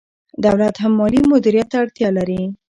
دولت 0.45 0.75
هم 0.83 0.91
مالي 0.99 1.21
مدیریت 1.31 1.67
ته 1.71 1.77
اړتیا 1.83 2.09
لري. 2.17 2.41